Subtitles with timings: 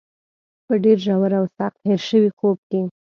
[0.65, 2.81] په ډېر ژور او سخت هېر شوي خوب کې.